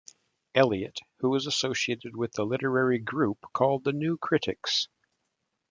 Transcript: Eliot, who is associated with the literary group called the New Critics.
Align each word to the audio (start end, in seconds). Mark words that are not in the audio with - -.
Eliot, 0.55 0.99
who 1.19 1.35
is 1.35 1.45
associated 1.45 2.15
with 2.17 2.31
the 2.31 2.43
literary 2.43 2.97
group 2.97 3.37
called 3.53 3.83
the 3.83 3.93
New 3.93 4.17
Critics. 4.17 4.87